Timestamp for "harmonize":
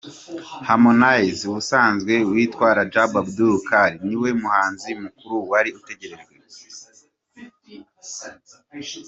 0.67-1.41